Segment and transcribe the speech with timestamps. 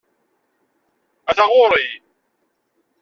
[1.29, 1.87] Ata ɣur-i!